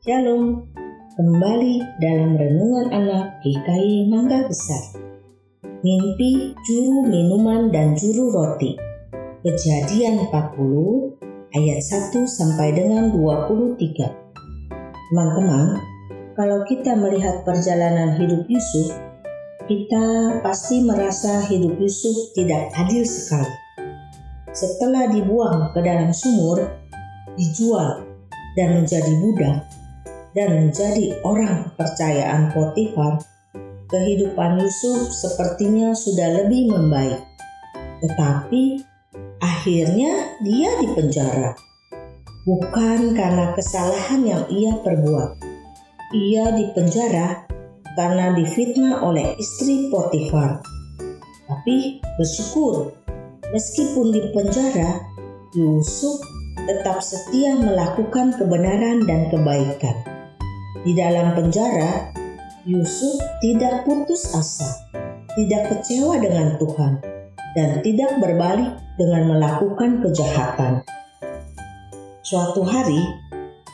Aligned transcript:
Shalom, 0.00 0.64
kembali 1.12 2.00
dalam 2.00 2.32
renungan 2.32 2.88
anak 2.88 3.44
GKI 3.44 4.08
Mangga 4.08 4.48
Besar. 4.48 4.96
Mimpi 5.84 6.56
juru 6.64 7.04
minuman 7.04 7.68
dan 7.68 7.92
juru 8.00 8.32
roti. 8.32 8.80
Kejadian 9.44 10.24
40 10.32 11.52
ayat 11.52 11.84
1 11.84 12.16
sampai 12.16 12.72
dengan 12.72 13.12
23. 13.12 13.76
Teman-teman, 15.12 15.76
kalau 16.32 16.64
kita 16.64 16.96
melihat 16.96 17.44
perjalanan 17.44 18.16
hidup 18.16 18.48
Yusuf, 18.48 18.96
kita 19.68 20.40
pasti 20.40 20.80
merasa 20.80 21.44
hidup 21.44 21.76
Yusuf 21.76 22.32
tidak 22.32 22.72
adil 22.72 23.04
sekali. 23.04 23.52
Setelah 24.48 25.12
dibuang 25.12 25.76
ke 25.76 25.84
dalam 25.84 26.08
sumur, 26.08 26.56
dijual 27.36 28.08
dan 28.56 28.80
menjadi 28.80 29.12
budak, 29.20 29.68
dan 30.36 30.48
menjadi 30.66 31.18
orang 31.26 31.66
kepercayaan 31.72 32.54
Potifar, 32.54 33.18
kehidupan 33.90 34.62
Yusuf 34.62 35.10
sepertinya 35.10 35.90
sudah 35.92 36.42
lebih 36.42 36.70
membaik. 36.70 37.18
Tetapi 38.00 38.86
akhirnya 39.42 40.38
dia 40.46 40.70
dipenjara. 40.78 41.58
Bukan 42.46 43.12
karena 43.12 43.52
kesalahan 43.52 44.22
yang 44.24 44.44
ia 44.48 44.72
perbuat. 44.80 45.30
Ia 46.10 46.56
dipenjara 46.56 47.44
karena 47.98 48.32
difitnah 48.32 49.02
oleh 49.04 49.36
istri 49.36 49.90
Potifar. 49.90 50.62
Tapi 51.50 51.98
bersyukur, 52.14 52.94
meskipun 53.50 54.14
dipenjara, 54.14 55.02
Yusuf 55.58 56.22
tetap 56.70 57.02
setia 57.02 57.58
melakukan 57.58 58.38
kebenaran 58.38 59.02
dan 59.02 59.26
kebaikan. 59.34 60.19
Di 60.80 60.92
dalam 60.94 61.34
penjara, 61.34 62.14
Yusuf 62.62 63.18
tidak 63.42 63.82
putus 63.82 64.30
asa, 64.30 64.70
tidak 65.34 65.68
kecewa 65.68 66.22
dengan 66.22 66.54
Tuhan, 66.56 67.02
dan 67.58 67.82
tidak 67.82 68.22
berbalik 68.22 68.78
dengan 68.94 69.34
melakukan 69.34 69.98
kejahatan. 70.04 70.86
Suatu 72.22 72.62
hari, 72.62 73.02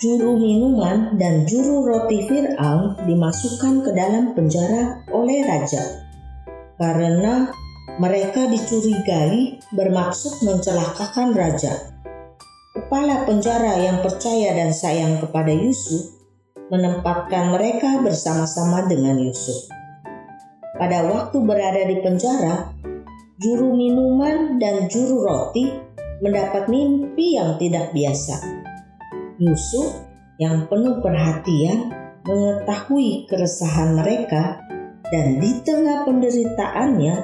juru 0.00 0.40
minuman 0.40 1.20
dan 1.20 1.44
juru 1.44 1.84
roti 1.84 2.24
Fir'aun 2.24 2.96
dimasukkan 3.04 3.84
ke 3.84 3.90
dalam 3.92 4.32
penjara 4.32 5.04
oleh 5.12 5.44
raja 5.44 6.08
karena 6.78 7.50
mereka 7.98 8.46
dicurigai 8.46 9.58
bermaksud 9.74 10.46
mencelakakan 10.46 11.34
raja. 11.34 11.74
Kepala 12.78 13.26
penjara 13.26 13.74
yang 13.82 13.98
percaya 14.06 14.54
dan 14.54 14.70
sayang 14.70 15.18
kepada 15.18 15.50
Yusuf 15.50 16.17
menempatkan 16.68 17.52
mereka 17.52 18.00
bersama-sama 18.04 18.84
dengan 18.84 19.16
Yusuf. 19.16 19.68
Pada 20.76 21.08
waktu 21.08 21.36
berada 21.42 21.82
di 21.88 21.96
penjara, 22.04 22.70
juru 23.40 23.74
minuman 23.74 24.60
dan 24.60 24.86
juru 24.86 25.26
roti 25.26 25.74
mendapat 26.20 26.68
mimpi 26.70 27.40
yang 27.40 27.56
tidak 27.56 27.90
biasa. 27.96 28.36
Yusuf 29.38 30.06
yang 30.38 30.70
penuh 30.70 31.02
perhatian 31.02 31.90
mengetahui 32.26 33.26
keresahan 33.26 33.96
mereka 33.96 34.62
dan 35.08 35.40
di 35.40 35.56
tengah 35.64 36.04
penderitaannya, 36.04 37.16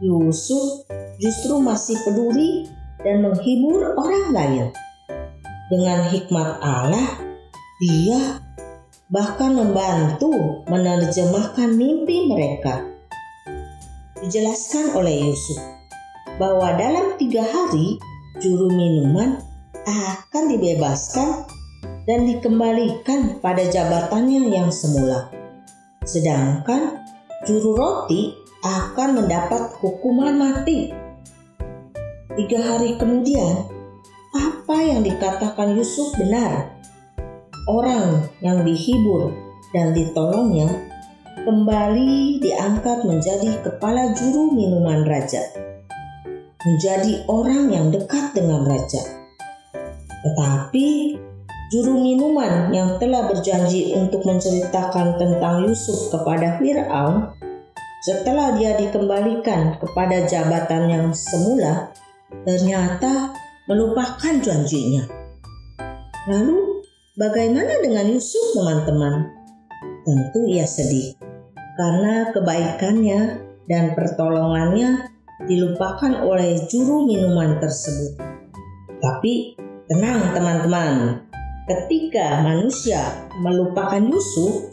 Yusuf 0.00 0.86
justru 1.18 1.58
masih 1.58 1.98
peduli 2.06 2.70
dan 3.02 3.24
menghibur 3.24 3.98
orang 3.98 4.26
lain. 4.30 4.66
Dengan 5.70 6.06
hikmat 6.10 6.62
Allah, 6.62 7.08
dia 7.80 8.42
bahkan 9.10 9.58
membantu 9.58 10.62
menerjemahkan 10.70 11.74
mimpi 11.74 12.30
mereka. 12.30 12.86
Dijelaskan 14.22 14.94
oleh 14.94 15.26
Yusuf 15.26 15.58
bahwa 16.38 16.78
dalam 16.78 17.18
tiga 17.18 17.42
hari 17.42 17.98
juru 18.38 18.70
minuman 18.70 19.42
akan 19.84 20.44
dibebaskan 20.54 21.44
dan 22.06 22.24
dikembalikan 22.30 23.42
pada 23.42 23.66
jabatannya 23.66 24.46
yang 24.54 24.70
semula. 24.70 25.28
Sedangkan 26.06 27.02
juru 27.44 27.74
roti 27.76 28.30
akan 28.62 29.24
mendapat 29.24 29.74
hukuman 29.82 30.38
mati. 30.38 30.94
Tiga 32.38 32.60
hari 32.62 32.94
kemudian, 32.94 33.66
apa 34.32 34.76
yang 34.78 35.02
dikatakan 35.02 35.74
Yusuf 35.74 36.14
benar 36.14 36.79
orang 37.68 38.28
yang 38.40 38.64
dihibur 38.64 39.34
dan 39.74 39.92
ditolongnya 39.92 40.68
kembali 41.44 42.40
diangkat 42.40 43.04
menjadi 43.08 43.64
kepala 43.64 44.12
juru 44.12 44.52
minuman 44.52 45.08
raja, 45.08 45.40
menjadi 46.64 47.24
orang 47.28 47.72
yang 47.72 47.86
dekat 47.88 48.36
dengan 48.36 48.68
raja. 48.68 49.00
Tetapi 50.20 51.16
juru 51.72 51.96
minuman 51.96 52.68
yang 52.74 53.00
telah 53.00 53.30
berjanji 53.30 53.96
untuk 53.96 54.26
menceritakan 54.28 55.16
tentang 55.16 55.64
Yusuf 55.64 56.12
kepada 56.12 56.60
Firaun, 56.60 57.32
setelah 58.04 58.56
dia 58.56 58.76
dikembalikan 58.76 59.80
kepada 59.80 60.24
jabatan 60.28 60.88
yang 60.88 61.06
semula, 61.16 61.88
ternyata 62.44 63.32
melupakan 63.64 64.34
janjinya. 64.40 65.04
Lalu 66.28 66.79
Bagaimana 67.18 67.82
dengan 67.82 68.06
Yusuf 68.06 68.54
teman-teman? 68.54 69.34
Tentu 70.06 70.46
ia 70.46 70.62
sedih 70.62 71.18
karena 71.74 72.30
kebaikannya 72.30 73.50
dan 73.66 73.98
pertolongannya 73.98 75.10
dilupakan 75.50 76.22
oleh 76.22 76.70
juru 76.70 77.10
minuman 77.10 77.58
tersebut. 77.58 78.14
Tapi 79.02 79.58
tenang 79.90 80.38
teman-teman, 80.38 81.26
ketika 81.66 82.46
manusia 82.46 83.26
melupakan 83.42 84.06
Yusuf, 84.06 84.70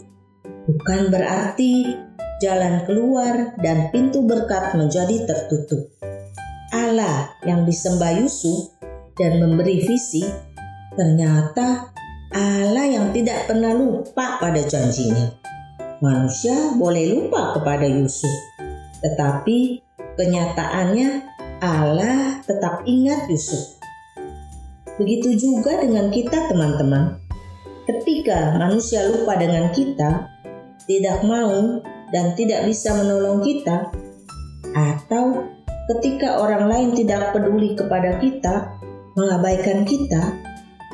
bukan 0.70 1.10
berarti 1.10 1.98
jalan 2.38 2.86
keluar 2.86 3.58
dan 3.58 3.90
pintu 3.90 4.22
berkat 4.22 4.78
menjadi 4.78 5.26
tertutup. 5.26 5.90
Allah 6.70 7.34
yang 7.42 7.66
disembah 7.66 8.14
Yusuf 8.22 8.78
dan 9.18 9.42
memberi 9.42 9.82
visi 9.82 10.22
ternyata 10.94 11.97
Allah 12.38 12.86
yang 12.86 13.10
tidak 13.10 13.50
pernah 13.50 13.74
lupa 13.74 14.38
pada 14.38 14.62
janjinya. 14.62 15.26
Manusia 15.98 16.70
boleh 16.78 17.10
lupa 17.10 17.58
kepada 17.58 17.82
Yusuf, 17.82 18.30
tetapi 19.02 19.82
kenyataannya 20.14 21.26
Allah 21.58 22.38
tetap 22.46 22.86
ingat 22.86 23.26
Yusuf. 23.26 23.82
Begitu 25.02 25.34
juga 25.34 25.82
dengan 25.82 26.14
kita, 26.14 26.46
teman-teman. 26.46 27.18
Ketika 27.90 28.54
manusia 28.54 29.10
lupa 29.10 29.34
dengan 29.34 29.74
kita, 29.74 30.30
tidak 30.86 31.26
mau 31.26 31.82
dan 32.14 32.38
tidak 32.38 32.70
bisa 32.70 32.94
menolong 32.94 33.42
kita, 33.42 33.90
atau 34.78 35.42
ketika 35.90 36.38
orang 36.38 36.70
lain 36.70 36.90
tidak 36.94 37.34
peduli 37.34 37.74
kepada 37.74 38.22
kita, 38.22 38.78
mengabaikan 39.18 39.82
kita, 39.82 40.46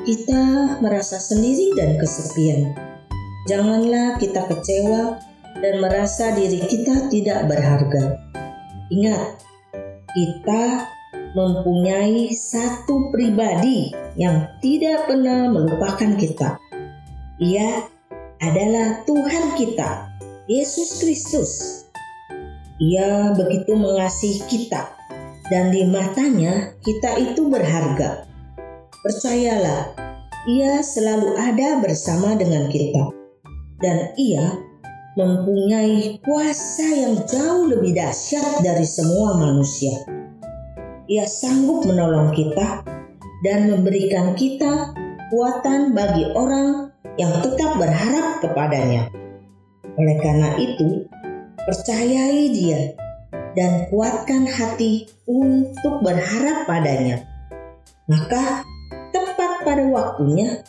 kita 0.05 0.77
merasa 0.85 1.17
sendiri 1.17 1.73
dan 1.81 1.97
kesepian. 1.97 2.77
Janganlah 3.49 4.21
kita 4.21 4.45
kecewa 4.53 5.17
dan 5.65 5.81
merasa 5.81 6.37
diri 6.37 6.61
kita 6.61 7.09
tidak 7.09 7.49
berharga. 7.49 8.21
Ingat, 8.93 9.41
kita 10.13 10.65
mempunyai 11.33 12.37
satu 12.37 13.09
pribadi 13.17 13.97
yang 14.21 14.45
tidak 14.61 15.09
pernah 15.09 15.49
melupakan 15.49 16.13
kita. 16.21 16.61
Ia 17.41 17.89
adalah 18.45 19.09
Tuhan 19.09 19.57
kita, 19.57 19.91
Yesus 20.53 21.01
Kristus. 21.01 21.53
Ia 22.77 23.33
begitu 23.33 23.73
mengasihi 23.73 24.45
kita, 24.53 24.85
dan 25.49 25.73
di 25.73 25.89
matanya 25.89 26.77
kita 26.85 27.17
itu 27.25 27.49
berharga. 27.49 28.34
Percayalah, 29.05 29.93
ia 30.49 30.81
selalu 30.81 31.37
ada 31.37 31.77
bersama 31.85 32.33
dengan 32.41 32.73
kita. 32.73 33.13
Dan 33.77 34.17
ia 34.17 34.57
mempunyai 35.13 36.25
kuasa 36.25 36.89
yang 36.89 37.21
jauh 37.29 37.69
lebih 37.69 37.93
dahsyat 37.93 38.65
dari 38.65 38.89
semua 38.89 39.37
manusia. 39.37 39.93
Ia 41.05 41.29
sanggup 41.29 41.85
menolong 41.85 42.33
kita 42.33 42.81
dan 43.45 43.69
memberikan 43.69 44.33
kita 44.33 44.97
kekuatan 44.97 45.93
bagi 45.93 46.25
orang 46.33 46.89
yang 47.21 47.45
tetap 47.45 47.77
berharap 47.77 48.41
kepadanya. 48.41 49.13
Oleh 50.01 50.17
karena 50.25 50.57
itu, 50.57 51.05
percayai 51.69 52.57
dia 52.57 52.97
dan 53.53 53.85
kuatkan 53.93 54.49
hati 54.49 55.13
untuk 55.29 56.01
berharap 56.01 56.65
padanya. 56.65 57.21
Maka 58.09 58.65
pada 59.65 59.85
waktunya 59.89 60.61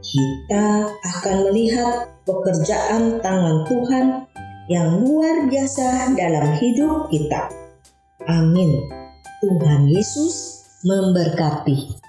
kita 0.00 0.88
akan 0.88 1.36
melihat 1.50 2.08
pekerjaan 2.22 3.18
tangan 3.20 3.66
Tuhan 3.66 4.06
yang 4.66 5.02
luar 5.02 5.46
biasa 5.46 6.14
dalam 6.14 6.54
hidup 6.58 7.10
kita. 7.10 7.50
Amin. 8.26 8.70
Tuhan 9.42 9.90
Yesus 9.90 10.62
memberkati. 10.82 12.05